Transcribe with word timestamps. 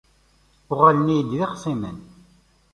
Uɣalen-iyi-d 0.71 1.31
d 1.39 1.41
ixṣimen. 1.47 1.97